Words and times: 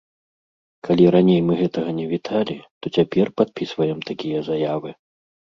Калі 0.87 1.05
раней 1.15 1.41
мы 1.49 1.57
гэтага 1.59 1.93
не 1.99 2.07
віталі, 2.13 2.57
то 2.81 2.85
цяпер 2.97 3.25
падпісваем 3.43 3.99
такія 4.09 4.39
заявы. 4.53 4.89